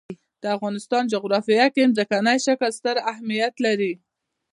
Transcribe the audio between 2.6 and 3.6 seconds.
ستر اهمیت